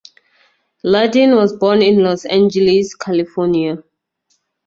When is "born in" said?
1.55-2.01